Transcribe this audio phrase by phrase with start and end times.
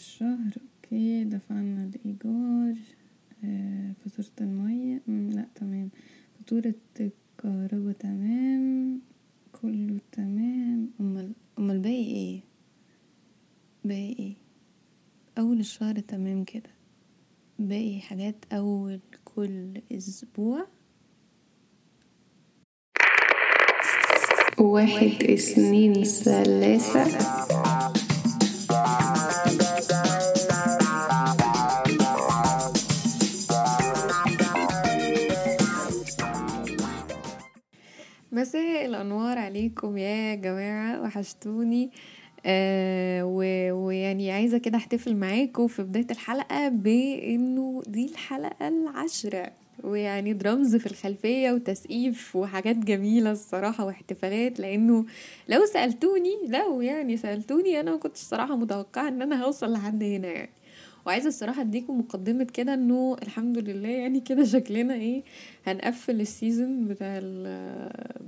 [0.00, 0.52] الشهر.
[0.84, 2.74] أوكي دفعنا الايجار
[3.44, 5.02] آه، فاتورة المية.
[5.08, 5.90] لا تمام.
[6.38, 9.00] فاتورة الكهرباء تمام.
[9.62, 10.90] كله تمام.
[11.00, 12.40] أمال أمال باقي إيه؟
[13.84, 14.34] باقي إيه؟
[15.38, 16.70] أول الشهر تمام كده.
[17.58, 20.66] باقي حاجات أول كل أسبوع.
[24.58, 27.04] واحد اثنين ثلاثة.
[38.44, 41.90] مساء الأنوار عليكم يا جماعة وحشتوني.
[42.46, 43.24] آه
[43.72, 49.52] ويعني عايزة كده أحتفل معاكم في بداية الحلقة بإنه دي الحلقة العاشرة.
[49.84, 55.04] ويعني درامز في الخلفية وتسقيف وحاجات جميلة الصراحة واحتفالات لإنه
[55.48, 60.28] لو سألتوني لو يعني سألتوني أنا ما كنتش الصراحة متوقعة إن أنا هوصل لحد هنا
[60.28, 60.50] يعني.
[61.06, 65.22] وعايزة الصراحة أديكم مقدمة كده إنه الحمد لله يعني كده شكلنا إيه
[65.66, 67.20] هنقفل ال season بتاع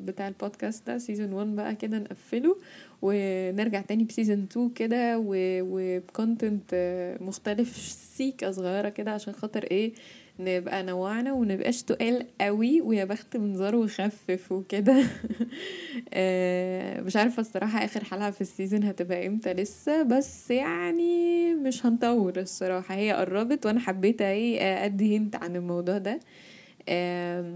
[0.05, 2.57] بتاع البودكاست ده season 1 بقى كده نقفله
[3.03, 6.75] ونرجع تاني ب season 2 كده وب content
[7.21, 7.77] مختلف
[8.17, 9.93] سيكة صغيرة كده عشان خاطر إيه
[10.39, 15.05] نبقى نوعنا ونبقاش تقال قوي ويا بخت منظره وخفف وكده.
[16.15, 21.87] آه، مش عارفة الصراحة آخر حلقة في ال season هتبقى إمتى لسه بس يعني مش
[21.87, 22.95] هنطور الصراحة.
[22.95, 26.21] هي قربت وأنا حبيت إيه أدي hint عن الموضوع ده.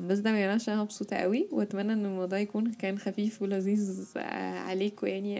[0.08, 5.06] بس ده يعني عشان مبسوطة قوي وأتمنى إن الموضوع يكون كان خفيف ولذيذ آه، عليكم
[5.06, 5.38] يعني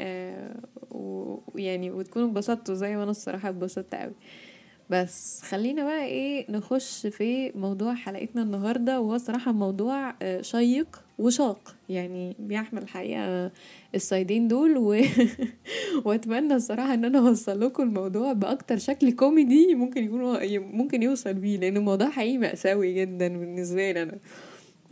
[0.91, 4.15] ويعني وتكونوا اتبسطتوا زي ما أنا الصراحة اتبسطت قوي.
[4.91, 11.75] بس خلينا بقى إيه نخش في موضوع حلقتنا النهارده وهو صراحة موضوع آه، شيق وشاق.
[11.89, 13.53] يعني بيحمل الحقيقة
[13.95, 14.97] الصيدين دول و...
[16.05, 21.59] واتمنى الصراحة إن أنا اوصل لكم الموضوع بأكتر شكل كوميدي ممكن يكون ممكن يوصل بيه
[21.59, 24.19] لأن الموضوع حقيقي مأساوي جدا بالنسبة لي أنا.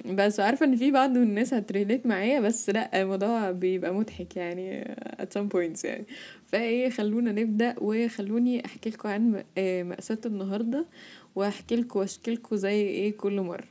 [0.06, 4.84] بس عارفة ان في بعض من الناس هتريليت معايا بس لأ الموضوع بيبقى مضحك يعني
[5.22, 6.04] at some points يعني.
[6.46, 10.86] فإيه خلونا نبدأ وخلوني أحكي لكم عن آه، مأساة النهارده
[11.34, 13.64] وأحكي لكم وأشكي لكم زي إيه كل مرة.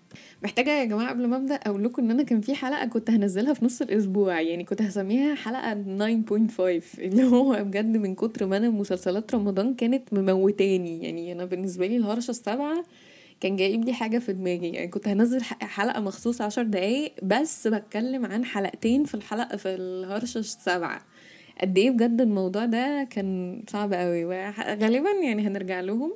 [0.44, 3.53] محتاجة يا جماعة قبل ما أبدأ أقول لكم إن أنا كان في حلقة كنت هنزلها
[3.53, 6.59] في نص الأسبوع يعني كنت هسميها حلقة 9.5
[7.00, 11.03] اللي هو بجد من كتر ما أنا مسلسلات رمضان كانت مموتاني.
[11.03, 12.83] يعني أنا بالنسبة لي الهرشة السبعه
[13.44, 14.70] كان جايب لي حاجة في دماغي.
[14.70, 20.38] يعني كنت هنزل حلقة مخصوص عشر دقايق بس بتكلم عن حلقتين في الحلقة في الهرشه
[20.38, 21.02] السبعه
[21.62, 26.14] قد إيه بجد الموضوع ده كان صعب قوي وغالبا يعني هنرجع لهم.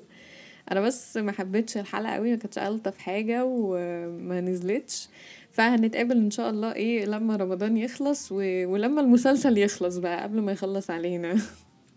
[0.72, 5.10] أنا بس ما حبيتش الحلقة قوي ما كانتش ألطف حاجة وما نزلتش.
[5.52, 8.36] فهنتقابل إن شاء الله إيه لما رمضان يخلص و...
[8.66, 11.38] ولما المسلسل يخلص بقى قبل ما يخلص علينا.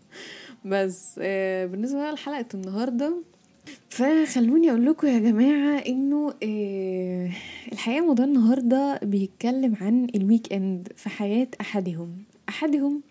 [0.65, 3.31] بس آه بالنسبة لحلقة النهارده
[3.91, 7.29] فخلوني أقول لكم يا جماعة إنه آه
[7.71, 12.23] الحقيقة موضوع النهارده بيتكلم عن ال weekend في حياة أحدهم.
[12.49, 13.01] أحدهم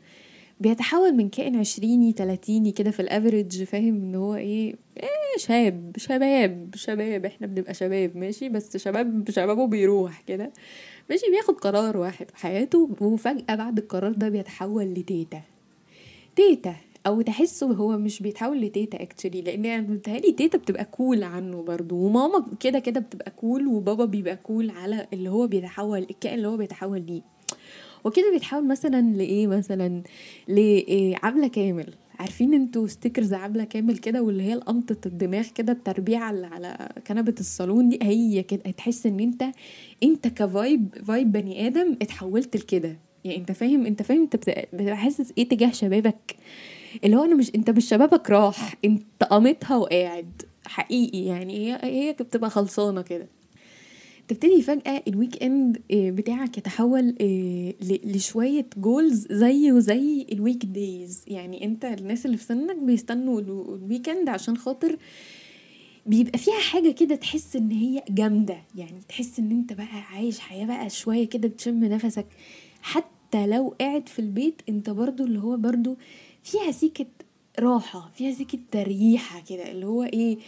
[0.60, 5.92] بيتحول من كائن عشريني تلاتيني كده في ال average فاهم؟ إن هو إيه, إيه شاب
[5.96, 7.24] شباب شباب.
[7.26, 10.52] إحنا بنبقى شباب ماشي؟ بس شباب شبابه بيروح كده
[11.10, 15.40] ماشي؟ بياخد قرار واحد في حياته وفجأة بعد القرار ده بيتحول لتيتا.
[16.36, 16.74] تيتا.
[17.06, 21.96] أو تحسه هو مش بيتحول لتيتا actually لأن يعني بتهيألي تيتا بتبقى cool عنه برضو
[21.96, 26.56] وماما كده كده بتبقى cool وبابا بيبقى cool على اللي هو بيتحول الكائن اللي هو
[26.56, 27.22] بيتحول ليه.
[28.04, 30.02] وكده بيتحول مثلا لإيه مثلا؟
[30.48, 31.86] لعبله كامل.
[32.18, 37.34] عارفين أنتوا stickers عبلة كامل كده واللي هي القمطة الدماغ كده التربيعة اللي على كنبة
[37.40, 39.44] الصالون دي؟ هي كده تحس إن أنت
[40.02, 42.96] أنت ك vibe vibe بني آدم اتحولت لكده.
[43.24, 46.36] يعني أنت فاهم أنت فاهم أنت بتبقى حاسس إيه تجاه شبابك؟
[47.04, 50.42] اللي هو أنا مش أنت مش شبابك راح أنت قامتها وقاعد.
[50.66, 53.26] حقيقي يعني هي هي بتبقى خلصانة كده.
[54.28, 57.74] تبتدي فجأة ال weekend آه، بتاعك يتحول آه،
[58.04, 59.70] لشوية goals زي
[60.32, 64.96] ال week days يعني أنت الناس اللي في سنك بيستنوا ال weekend عشان خاطر
[66.06, 68.56] بيبقى فيها حاجة كده تحس إن هي جامدة.
[68.74, 72.26] يعني تحس إن أنت بقى عايش حياة بقى شوية كده بتشم نفسك.
[72.82, 75.96] حتى لو قاعد في البيت أنت برضو اللي هو برضو
[76.44, 77.06] فيها سيكة
[77.58, 80.38] راحة فيها سيكة تريحة كده اللي هو إيه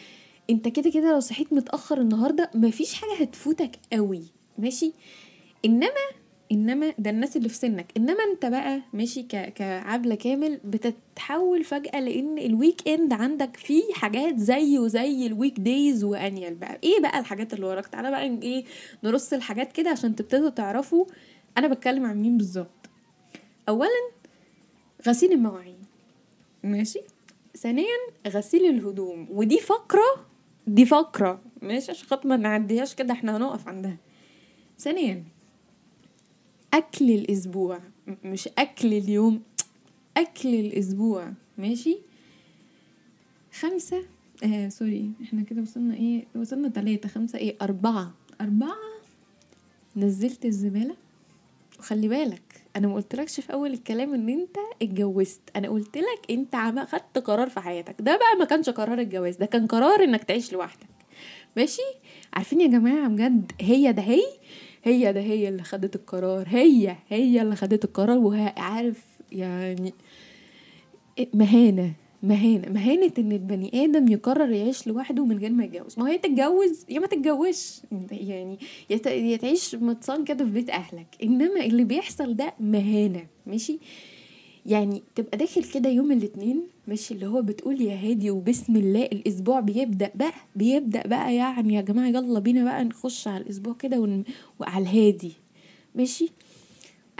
[0.50, 4.22] أنت كده كده لو صحيت متأخر النهارده مفيش حاجة هتفوتك قوي
[4.58, 4.92] ماشي؟
[5.64, 5.90] إنما
[6.52, 9.22] إنما ده الناس اللي في سنك إنما أنت بقى ماشي.
[9.22, 16.04] كعبلة كامل بتتحول فجأة لإن ال weekend عندك فيه حاجات زي وزي ال week days
[16.04, 16.78] وانيال بقى.
[16.84, 18.64] إيه بقى الحاجات اللي وراك؟ تعالى بقى إيه
[19.04, 21.04] نرص الحاجات كده عشان تبتدوا تعرفوا
[21.58, 22.90] أنا بتكلم عن مين بالظبط.
[23.68, 24.10] اولا
[25.08, 25.81] غسيل المواعين.
[26.64, 27.00] ماشي.
[27.56, 27.86] ثانيا
[28.28, 29.26] غسيل الهدوم.
[29.30, 30.26] ودي فقرة
[30.66, 31.40] دي فقرة.
[31.62, 33.96] ماشي عشان خاطر ما نعديهاش كده إحنا هنقف عندها.
[34.78, 35.24] ثانيا
[36.74, 37.80] أكل الأسبوع.
[38.24, 39.42] مش أكل اليوم
[40.16, 41.32] أكل الأسبوع.
[41.58, 41.98] ماشي.
[43.52, 44.04] خمسة
[44.44, 47.08] آه سوري إحنا كده وصلنا إيه؟ وصلنا تلاتة.
[47.08, 48.14] خمسة إيه؟ أربعة.
[48.40, 48.76] أربعة؟
[49.96, 50.96] نزلت الزبالة؟
[51.78, 52.51] وخلي بالك.
[52.76, 55.40] أنا ما قلتلكش في أول الكلام إن أنت اتجوزت.
[55.56, 57.94] أنا قلت لك أنت عم خدت قرار في حياتك.
[58.00, 60.86] ده بقى ما كانش قرار الجواز ده كان قرار إنك تعيش لوحدك.
[61.56, 61.82] ماشي؟
[62.34, 64.22] عارفين يا جماعة بجد هي ده هي
[64.84, 66.46] هي ده هي اللي خدت القرار.
[66.48, 69.02] هي هي اللي خدت القرار وهي عارف
[69.32, 69.94] يعني
[71.34, 71.92] مهانة.
[72.22, 75.98] مهانة مهانة إن البني آدم يقرر يعيش لوحده من غير ما يتجوز.
[75.98, 77.80] ما هي تتجوز يا ما تتجوزش.
[78.10, 78.58] يعني
[79.06, 81.06] يا تعيش متصان كده في بيت أهلك.
[81.22, 83.78] إنما اللي بيحصل ده مهانة ماشي؟
[84.66, 89.60] يعني تبقى داخل كده يوم الاثنين ماشي؟ اللي هو بتقول يا هادي وبسم الله الأسبوع
[89.60, 94.22] بيبدأ بقى بيبدأ بقى يعني يا جماعة يلا بينا بقى نخش على الأسبوع كده.
[94.60, 95.32] وعلى الهادي
[95.94, 96.28] ماشي؟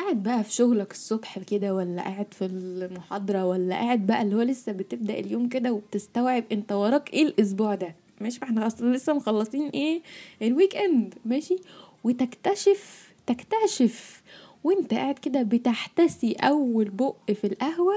[0.02, 4.42] قاعد بقى في شغلك الصبح كده ولا قاعد في المحاضرة ولا قاعد بقى اللي هو
[4.42, 9.68] لسه بتبدأ اليوم كده وبتستوعب انت وراك إيه الأسبوع ده؟ ماشي فاحنا أصلا لسه مخلصين
[9.68, 10.02] إيه
[10.42, 11.56] ال weekend ماشي؟
[12.04, 14.22] وتكتشف تكتشف
[14.64, 17.96] وانت قاعد كده بتحتسي أول بق في القهوة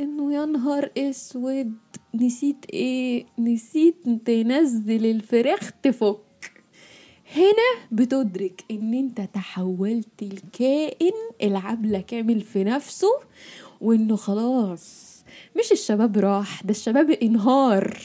[0.00, 1.72] إنه يا نهار أسود
[2.14, 6.18] نسيت إيه نسيت تنزل الفراخ تفك.
[7.34, 11.12] هنا بتدرك إن أنت تحولت الكائن
[11.42, 13.08] العبلة كامل في نفسه
[13.80, 15.16] وإنه خلاص
[15.58, 17.98] مش الشباب راح ده الشباب انهار.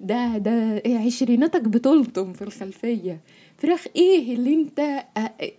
[0.00, 3.20] ده ده عشريناتك بتلطم في الخلفية.
[3.58, 5.04] فراخ إيه اللي أنت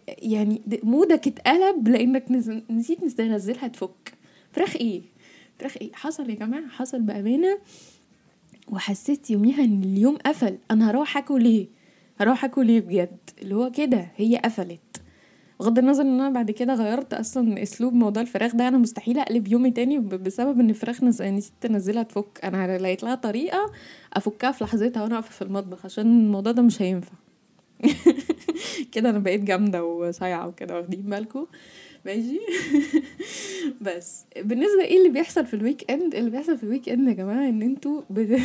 [0.07, 2.25] يعني مودك اتقلب لإنك
[2.69, 4.13] نسيت تنزلها تفك.
[4.51, 5.01] فراخ إيه؟
[5.59, 7.57] فراخ إيه؟ حصل يا جماعة حصل بأمانة
[8.71, 10.57] وحسيت يوميها إن اليوم قفل.
[10.71, 11.67] أنا هروح آكل إيه؟
[12.21, 15.01] هروح آكل إيه بجد؟ اللي هو كده هي قفلت.
[15.59, 19.47] بغض النظر إن أنا بعد كده غيرت أصلا أسلوب موضوع الفراخ ده أنا مستحيل أقلب
[19.47, 22.39] يومي تاني بسبب إن الفراخ نسيت انزلها تفك.
[22.43, 23.71] أنا لقيت لها طريقة
[24.13, 27.13] أفكها في لحظتها وأنا واقفة في المطبخ عشان الموضوع ده مش هينفع.
[28.93, 31.45] كده أنا بقيت جامدة وصايعة وكده واخدين بالكم؟
[32.05, 32.39] ماشي؟
[33.81, 34.25] بس.
[34.37, 37.61] بالنسبة إيه اللي بيحصل في ال weekend اللي بيحصل في ال weekend يا جماعة إن
[37.61, 38.39] أنتوا بت...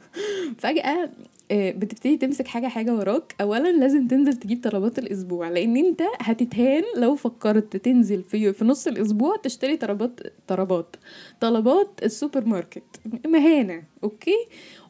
[0.62, 1.10] فجأة
[1.52, 3.34] بتبتدي تمسك حاجة حاجة وراك.
[3.40, 8.86] اولا لازم تنزل تجيب طلبات الأسبوع لأن أنت هتتهان لو فكرت تنزل في في نص
[8.86, 10.96] الأسبوع تشتري طلبات طلبات.
[11.40, 12.82] طلبات السوبر ماركت.
[13.26, 14.36] مهانة أوكي؟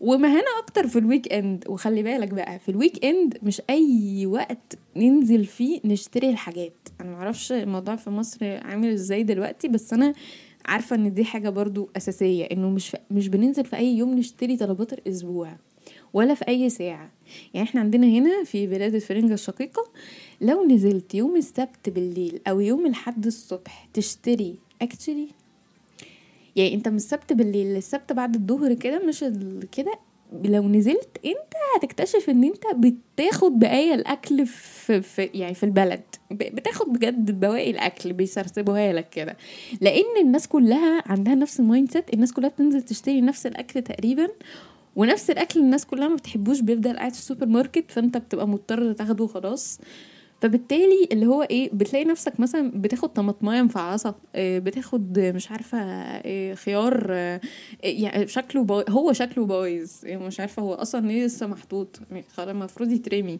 [0.00, 1.64] ومهانة أكتر في ال weekend.
[1.68, 6.88] وخلي بالك بقى في ال weekend مش أي وقت ننزل فيه نشتري الحاجات.
[7.00, 10.12] أنا معرفش الموضوع في مصر عامل إزاي دلوقتي بس أنا
[10.66, 14.92] عارفة إن دي حاجة برضو أساسية إنه مش مش بننزل في أي يوم نشتري طلبات
[14.92, 15.56] الأسبوع.
[16.12, 17.10] ولا في أي ساعة.
[17.54, 19.88] يعني إحنا عندنا هنا في بلاد الفرنجة الشقيقة
[20.40, 25.28] لو نزلت يوم السبت بالليل أو يوم الحد الصبح تشتري اكتشلي
[26.56, 29.24] يعني أنت من السبت بالليل للسبت بعد الظهر كده مش
[29.72, 29.92] كده
[30.44, 36.02] لو نزلت أنت هتكتشف إن أنت بتاخد بقايا الأكل في, في يعني في البلد.
[36.30, 39.36] بتاخد بجد بواقي الأكل بيسرسبوها لك كده.
[39.80, 44.28] لأن الناس كلها عندها نفس ال mindset الناس كلها بتنزل تشتري نفس الأكل تقريبا
[44.96, 49.24] ونفس الأكل الناس كلها ما بتحبوش بيفضل قاعد في السوبر ماركت فأنت بتبقى مضطر تاخده
[49.24, 49.80] وخلاص.
[50.40, 56.54] فبالتالي اللي هو إيه بتلاقي نفسك مثلا بتاخد طماطماية مفعصة آه، بتاخد مش عارفة آه،
[56.54, 57.10] خيار
[57.82, 62.00] يعني شكله هو شكله بايظ يعني مش عارفة هو أصلا ليه لسه محطوط
[62.38, 63.38] المفروض يترمي.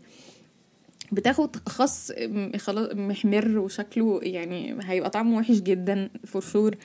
[1.12, 2.12] بتاخد خس
[2.59, 6.76] خلاص محمر وشكله يعني هيبقى طعمه وحش جدا فور شور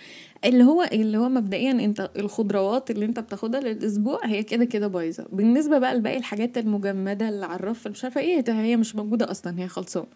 [0.45, 5.25] اللي هو اللي هو مبدئيا انت الخضروات اللي انت بتاخدها للأسبوع هي كده كده بايظة.
[5.31, 9.59] بالنسبة بقى لباقي الحاجات المجمدة اللي على الرف مش عارفة إيه هي مش موجودة أصلا
[9.59, 10.07] هي خلصانة.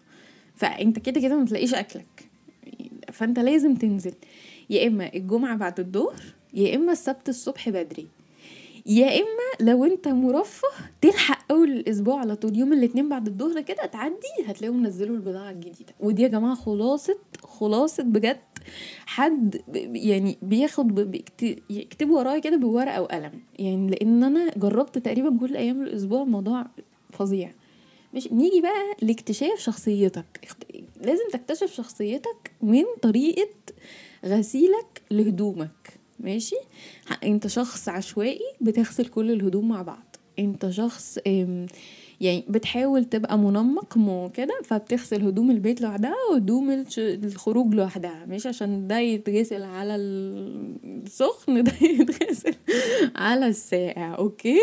[0.54, 2.28] فانت كده كده ما تلاقيش أكلك.
[3.12, 4.14] فانت لازم تنزل.
[4.70, 6.22] يا إما الجمعة بعد الظهر
[6.54, 8.06] يا إما السبت الصبح بدري.
[8.86, 10.68] يا إما لو انت مرفه
[11.00, 14.16] تلحق أول الأسبوع على طول يوم الاثنين بعد الظهر كده تعدي
[14.46, 15.94] هتلاقيهم نزلوا البضاعة الجديدة.
[16.00, 18.40] ودي يا جماعة خلاصة خلاصة بجد
[19.06, 19.60] حد
[19.94, 21.20] يعني بياخد
[21.70, 23.32] يكتب ورايا كده بورقة وقلم.
[23.58, 26.66] يعني لأن أنا جربت تقريبا كل أيام الأسبوع الموضوع
[27.12, 27.52] فظيع.
[28.14, 30.48] مش نيجي بقى لاكتشاف شخصيتك.
[31.00, 33.48] لازم تكتشف شخصيتك من طريقة
[34.24, 36.00] غسيلك لهدومك.
[36.20, 36.56] ماشي؟
[37.24, 40.11] أنت شخص عشوائي بتغسل كل الهدوم مع بعض.
[40.44, 41.18] انت شخص
[42.20, 48.24] يعني بتحاول تبقى منمق مو كده؟ فبتغسل هدوم البيت لوحدها وهدوم الخروج لوحدها.
[48.28, 52.54] مش عشان ده يتغسل على السخن ده يتغسل
[53.16, 54.58] على الساقع أوكي؟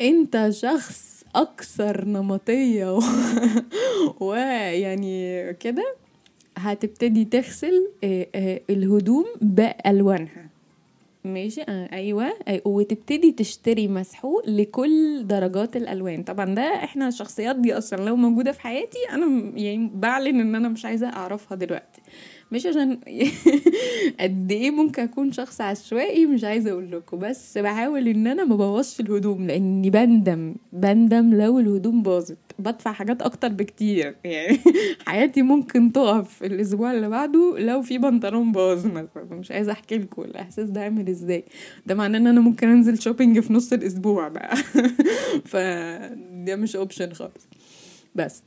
[0.00, 3.00] انت شخص أكثر نمطية و-
[4.26, 5.94] ويعني كده
[6.56, 10.49] هتبتدي تغسل آه، آه، الهدوم بألوانها.
[11.24, 12.30] ماشي؟ آه أيوه.
[12.50, 16.22] أي- وتبتدي تشتري مسحوق لكل درجات الألوان.
[16.22, 20.68] طبعا ده إحنا الشخصيات دي أصلا لو موجودة في حياتي أنا يعني بعلن إن أنا
[20.68, 22.00] مش عايزة أعرفها دلوقتي.
[22.52, 23.00] مش عشان
[24.20, 27.18] قد إيه ممكن أكون شخص عشوائي مش عايزة أقول لكم.
[27.18, 32.38] بس بحاول إن أنا ما بوظش الهدوم لأني بندم بندم لو الهدوم باظت.
[32.58, 34.16] بدفع حاجات أكتر بكتير.
[34.24, 34.58] يعني
[35.06, 39.08] حياتي ممكن تقف الأسبوع اللي بعده لو في بنطلون باظ مثلا.
[39.30, 41.44] مش عايزة أحكي لكم الإحساس ده عامل إزاي.
[41.86, 44.56] ده معناه إن أنا ممكن أنزل shopping في نص الأسبوع بقى.
[45.50, 47.48] فده مش option خالص.
[48.14, 48.42] بس.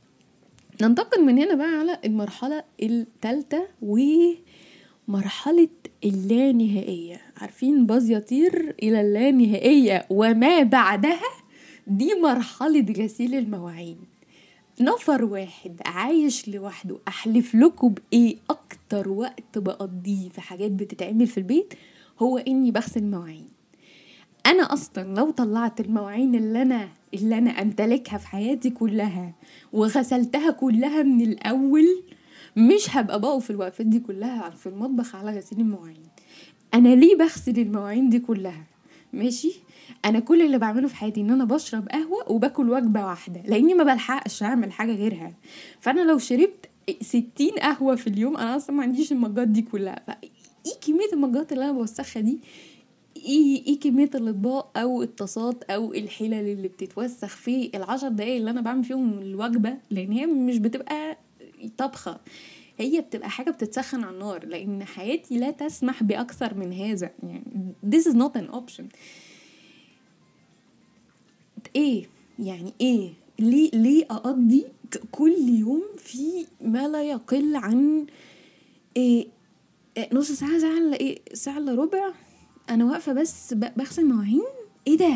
[0.82, 5.68] ننتقل من هنا بقى على المرحلة الثالثة ومرحلة
[6.04, 7.20] اللانهائية.
[7.36, 11.20] عارفين باز يطير إلى اللانهائية وما بعدها؟
[11.86, 13.96] دي مرحلة غسيل المواعين.
[14.80, 21.74] نفر واحد عايش لوحده أحلف لكم بإيه أكتر وقت بقضيه في حاجات بتتعمل في البيت؟
[22.22, 23.48] هو إني بغسل مواعين.
[24.46, 29.32] أنا أصلا لو طلعت المواعين اللي أنا اللي أنا أمتلكها في حياتي كلها
[29.72, 32.02] وغسلتها كلها من الأول
[32.56, 36.02] مش هبقى بقف في الوقفات دي كلها في المطبخ على غسيل المواعين.
[36.74, 38.64] أنا ليه بغسل المواعين دي كلها؟
[39.12, 39.52] ماشي؟
[40.04, 43.84] أنا كل اللي بعمله في حياتي إن أنا بشرب قهوة وباكل وجبة واحدة لأني ما
[43.84, 45.32] بلحقش أعمل حاجة غيرها.
[45.80, 46.68] فأنا لو شربت
[47.00, 50.02] ستين قهوة في اليوم أنا أصلا ما عنديش المجات دي كلها.
[50.06, 50.10] ف
[50.66, 52.38] إيه كمية المجات اللي أنا بوسخها دي؟
[53.24, 58.60] إيه إيه كمية الإطباق أو الطاسات أو الحلل اللي بتتوسخ في العشر دقايق اللي أنا
[58.60, 61.18] بعمل فيهم الوجبة؟ لأن هي مش بتبقى
[61.78, 62.20] طبخة
[62.78, 67.10] هي بتبقى حاجة بتتسخن على النار لأن حياتي لا تسمح بأكثر من هذا.
[67.22, 68.84] يعني this is not an option.
[71.76, 72.06] إيه؟
[72.38, 74.64] يعني إيه؟ ليه ليه أقضي
[75.12, 78.06] كل يوم في ما لا يقل عن
[78.96, 79.26] إيه
[79.96, 82.12] إيه نص ساعة ساعة إلا إيه ساعة إلا ربع؟
[82.70, 84.44] أنا واقفة بس بغسل مواعين؟
[84.86, 85.14] إيه ده؟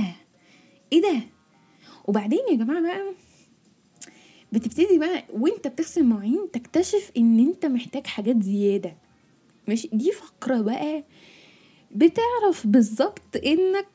[0.93, 1.21] إيه ده؟
[2.05, 3.12] وبعدين يا جماعة بقى
[4.52, 8.97] بتبتدي بقى وأنت بتغسل مواعين تكتشف إن أنت محتاج حاجات زيادة.
[9.69, 11.05] مش دي فقرة بقى
[11.95, 13.87] بتعرف بالظبط إنك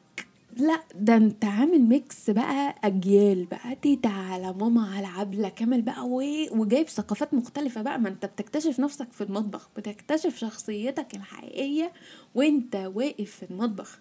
[0.58, 6.08] لا ده انت عامل ميكس بقى أجيال بقى تيتا على ماما على عبلة كامل بقى
[6.08, 6.22] و...
[6.52, 8.00] وجايب ثقافات مختلفة بقى.
[8.00, 11.92] ما انت بتكتشف نفسك في المطبخ بتكتشف شخصيتك الحقيقية
[12.36, 14.00] وانت واقف في المطبخ.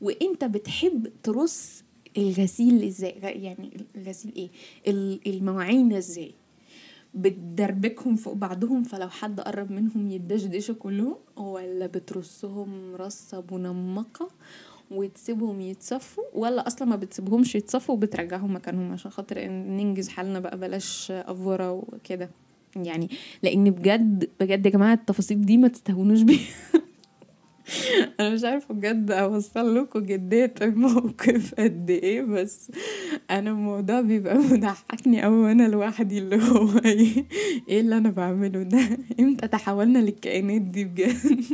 [0.00, 1.82] وانت بتحب ترص
[2.18, 4.50] الغسيل إزاي؟ يعني الغسيل إيه؟
[4.86, 6.34] ال- المواعين إزاي؟
[7.14, 14.28] بتدربكهم فوق بعضهم فلو حد قرب منهم يدشدشوا كلهم ولا بترصهم رصة منمقة
[14.90, 21.10] وتسيبهم يتصفوا ولا أصلا ما بتسيبهمش يتصفوا وبترجعهم مكانهم عشان خاطر ننجز حالنا بقى بلاش
[21.10, 22.30] أفورة وكده.
[22.76, 23.10] يعني
[23.42, 26.40] لأن بجد بجد يا جماعة التفاصيل دي ما تستهونوش بيها.
[28.20, 32.70] أنا مش عارفة بجد أوصل لكم جدية الموقف قد إيه بس
[33.30, 37.24] أنا الموضوع بيبقى مضحكني قوي وأنا لوحدي اللي هو إيه
[37.68, 41.44] إيه اللي أنا بعمله ده؟ إمتى تحولنا للكائنات دي بجد؟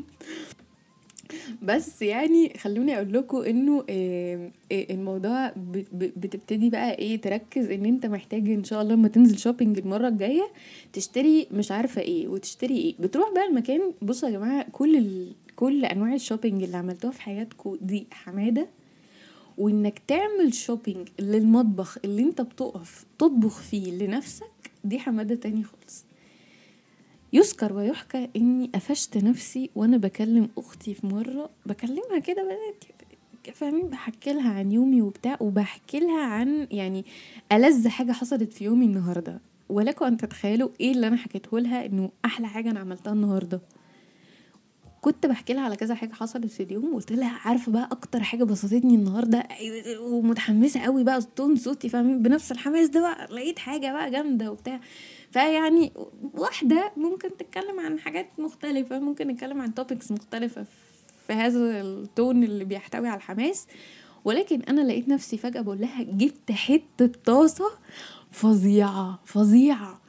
[1.63, 5.53] بس يعني خلوني أقول لكم إنه آه، الموضوع
[5.93, 10.49] بتبتدي بقى إيه تركز إن أنت محتاج إن شاء الله لما تنزل شوبينج المرة الجاية
[10.93, 12.95] تشتري مش عارفة إيه وتشتري إيه.
[13.01, 15.33] بتروح بقى المكان بصوا يا جماعة كل ال...
[15.57, 18.67] كل أنواع ال shopping اللي عملتوها في حياتكم دي حمادة.
[19.59, 26.05] وإنك تعمل shopping للمطبخ اللي أنت بتقف تطبخ فيه لنفسك دي حمادة تاني خالص.
[27.33, 32.59] يذكر ويحكى إني قفشت نفسي وأنا بكلم أختي في مرة بكلمها كده
[33.55, 37.05] فاهمين؟ بحكي لها عن يومي وبتاع وبحكي لها عن يعني
[37.53, 39.41] ألذ حاجة حصلت في يومي النهارده.
[39.69, 43.61] ولكم ان تتخيلوا إيه اللي أنا حكيته لها إنه أحلى حاجة أنا عملتها النهارده؟
[45.01, 48.45] كنت بحكي لها على كذا حاجة حصلت في اليوم وقلت لها عارفة بقى أكتر حاجة
[48.45, 49.49] بسطتني النهارده
[50.01, 54.81] ومتحمسة قوي بقى تون صوتي فاهمين؟ بنفس الحماس ده بقى لقيت حاجة بقى جامدة وبتاع.
[55.31, 55.93] فيعني
[56.35, 60.65] واحدة ممكن تتكلم عن حاجات مختلفة ممكن نتكلم عن توبكس مختلفة
[61.27, 63.67] في هذا التون اللي بيحتوي على الحماس.
[64.25, 67.71] ولكن أنا لقيت نفسي فجأة بقول لها جبت حتة طاسة
[68.31, 70.01] فظيعة فظيعة.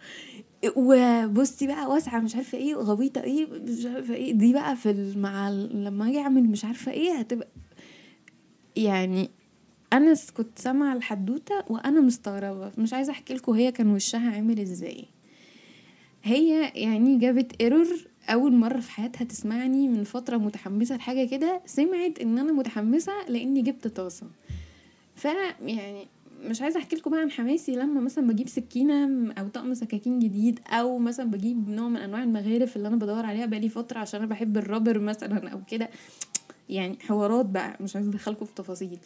[0.75, 4.33] وبصي بقى واسعة مش عارفة إيه غويطة إيه مش عارفة إيه.
[4.33, 7.47] دي بقى في مع لما أجي أعمل مش عارفة إيه هتبقى
[8.75, 9.29] يعني
[9.93, 12.71] أنا كنت سامعة الحدوتة وأنا مستغربة.
[12.77, 15.05] مش عايزة أحكي لكم هي كان وشها عامل إزاي.
[16.23, 17.87] هي يعني جابت ايرور
[18.29, 23.61] أول مرة في حياتها تسمعني من فترة متحمسة لحاجة كده سمعت إن أنا متحمسة لإني
[23.61, 24.27] جبت طاسة.
[25.15, 25.27] ف
[25.61, 26.07] يعني
[26.41, 30.59] مش عايزة أحكي لكم بقى عن حماسي لما مثلا بجيب سكينة أو طقم سكاكين جديد
[30.67, 34.29] أو مثلا بجيب نوع من أنواع المغارف اللي أنا بدور عليها بقالي فترة عشان أنا
[34.29, 35.89] بحب ال rubber مثلا أو كده.
[36.69, 38.99] يعني حوارات بقى مش عايزه ادخلكم في تفاصيل.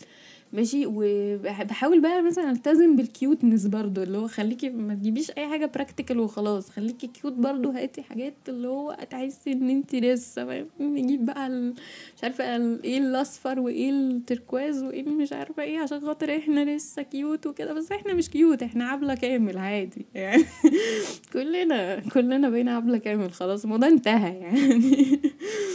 [0.53, 5.65] ماشي؟ وبحاول بقى مثلا ألتزم بال cuteness برضو اللي هو خليكي ما تجيبيش أي حاجة
[5.65, 6.69] practical وخلاص.
[6.69, 12.43] خليكي cute برضو هاتي حاجات اللي هو تحسي إن أنت لسه نجيب بقى مش عارفة
[12.83, 17.73] إيه الأصفر وإيه التركواز وإيه مش عارفة إيه عشان خاطر إحنا لسه cute وكده.
[17.73, 20.05] بس إحنا مش cute إحنا عبلة كامل عادي.
[20.15, 20.43] يعني
[21.33, 25.19] كلنا كلنا بقينا عبلة كامل خلاص الموضوع انتهى يعني.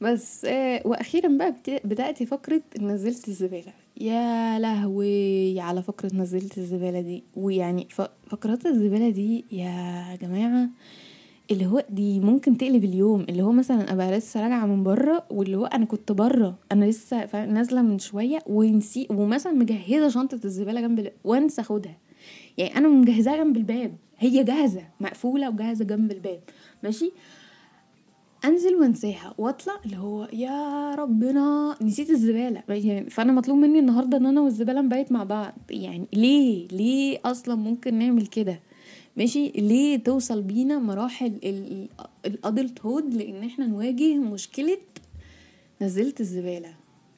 [0.00, 3.72] بس آه وأخيرا بقى بدأت فقرة نزلت الزبالة.
[4.00, 7.24] يا لهوي على فقرة نزلت الزبالة دي.
[7.36, 7.88] ويعني
[8.28, 10.68] فقرات الزبالة دي يا جماعة
[11.50, 13.26] اللي هو دي ممكن تقلب اليوم.
[13.28, 16.58] اللي هو مثلا أبقى لسه راجعة من بره واللي هو أنا كنت بره.
[16.72, 21.96] أنا لسه نازلة من شوية ونسي ومثلا مجهزة شنطة الزبالة جنب وانسى أخدها.
[22.58, 23.96] يعني أنا مجهزاها جنب الباب.
[24.18, 26.40] هي جاهزة مقفولة وجاهزة جنب الباب.
[26.82, 27.12] ماشي؟
[28.44, 32.62] انزل وانساها واطلع اللي هو يا ربنا نسيت الزبالة.
[32.68, 35.54] يعني فأنا مطلوب مني النهارده إن أنا والزبالة نبيت مع بعض.
[35.70, 38.60] يعني ليه؟ ليه أصلا ممكن نعمل كده؟
[39.16, 41.32] ماشي؟ ليه توصل بينا مراحل
[42.26, 44.78] ال adulthood لأن إحنا نواجه مشكلة
[45.82, 46.74] نزلت الزبالة.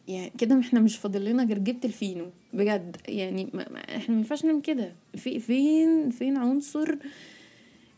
[0.09, 2.27] يعني كده إحنا مش فاضل لنا غير جبت الفينو.
[2.53, 2.97] بجد.
[3.09, 4.93] يعني ما إحنا ما ينفعش نعمل كده.
[5.17, 6.95] في فين فين عنصر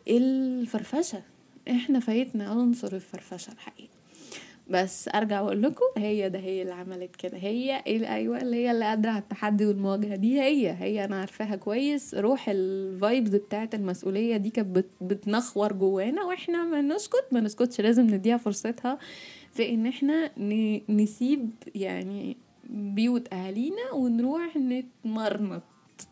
[0.08, 1.22] الفرفشة؟
[1.70, 3.92] إحنا فايتنا عنصر الفرفشة الحقيقة
[4.70, 7.38] بس أرجع وأقول لكم هي ده هي اللي عملت كده.
[7.38, 12.14] هي أيوه اللي هي اللي قادرة على التحدي والمواجهة دي هي هي أنا عارفاها كويس.
[12.14, 17.24] روح ال vibes بتاعت المسؤولية دي كانت بتنخور جوانا وإحنا ما نسكت.
[17.32, 18.98] ما نسكتش لازم نديها فرصتها
[19.52, 20.30] في إن إحنا
[20.88, 22.36] نسيب يعني
[22.70, 25.62] بيوت أهالينا ونروح نتمرمط.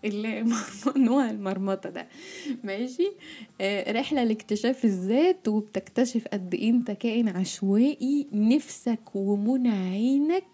[0.97, 2.09] نوع المرمطة ده.
[2.65, 3.11] ماشي؟
[3.61, 8.27] آه رحلة لاكتشاف الذات وبتكتشف قد إيه أنت كائن عشوائي.
[8.33, 10.45] نفسك ومنى عينك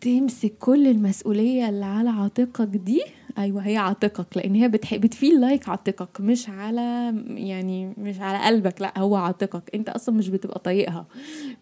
[0.00, 3.02] تمسك كل المسؤولية اللي على عاتقك دي.
[3.38, 8.80] أيوه هي عاتقك لأن هي بتحب بتفيل لايك عاتقك مش على يعني مش على قلبك
[8.82, 9.74] لأ هو عاتقك.
[9.74, 11.06] أنت أصلا مش بتبقى طايقها.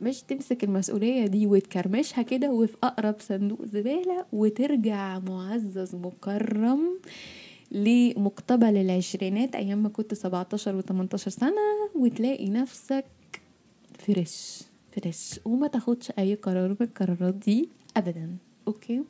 [0.01, 6.99] مش تمسك المسؤولية دي وتكرمشها كده وفي أقرب صندوق زبالة وترجع معزز مكرم
[7.73, 11.53] لمقتبل العشرينات أيام ما كنت 17 و18 سنة
[11.95, 13.05] وتلاقي نفسك
[13.99, 18.37] fresh fresh وما تاخدش أي قرار من القرارات دي ابدا.
[18.69, 19.03] أوكي؟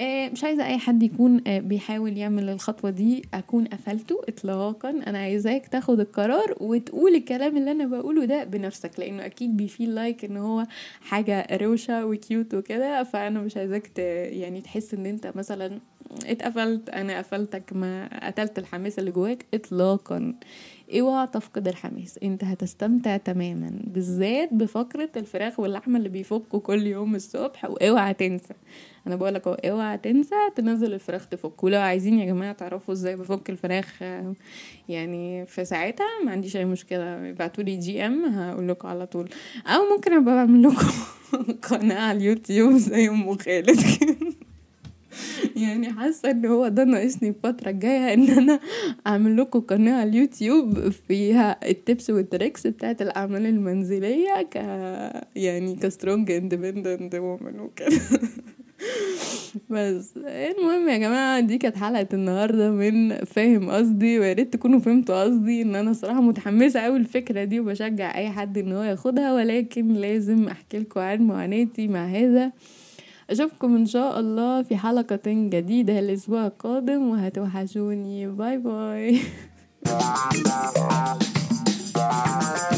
[0.00, 3.22] مش عايزة أي حد يكون آه، بيحاول يعمل الخطوة دي.
[3.34, 4.90] أكون قفلته اطلاقا.
[4.90, 9.94] أنا عايزاك تاخد القرار وتقول الكلام اللي أنا بقوله ده بنفسك لأنه أكيد بي feel
[9.94, 10.66] like إن هو
[11.00, 13.02] حاجة روشة وكيوت وكده.
[13.02, 15.78] فأنا مش عايزاك يعني تحس إن أنت مثلا
[16.26, 20.34] اتقفلت أنا قفلتك ما قتلت الحماس اللي جواك اطلاقا.
[21.00, 27.64] اوعى تفقد الحماس انت هتستمتع تماما بالذات بفقرة الفراخ واللحمة اللي بيفكوا كل يوم الصبح
[27.70, 28.54] وأوعى تنسى.
[29.06, 31.64] أنا بقول لك اوعى تنسى تنزل الفراخ تفك.
[31.64, 34.02] ولو عايزين يا جماعة تعرفوا إزاي بفك الفراخ
[34.88, 37.30] يعني في ساعتها ما عنديش أي مشكلة.
[37.30, 39.28] ابعتوا لي جي إم هقول لكم على طول.
[39.66, 40.86] أو ممكن أبقى بعمل لكم
[41.70, 43.80] قناة على اليوتيوب زي أم خالد
[45.62, 48.60] يعني حاسة إن هو ده ناقصني الفترة الجاية إن أنا
[49.06, 54.56] أعمل لكم قناة على اليوتيوب فيها ال tips وال tricks بتاعت الأعمال المنزلية ك
[55.36, 57.90] يعني ك strong independent woman وكده.
[59.70, 65.22] بس المهم يا جماعة دي كانت حلقة النهارده من فاهم قصدي ويا ريت تكونوا فهمتوا
[65.24, 69.92] قصدي إن أنا صراحة متحمسة قوي الفكرة دي وبشجع أي حد إن هو ياخدها ولكن
[69.94, 72.52] لازم أحكي لكم عن معاناتي مع هذا.
[73.30, 78.26] أشوفكم إن شاء الله في حلقة جديدة الأسبوع القادم وهتوحشوني.
[78.26, 79.20] باي باي.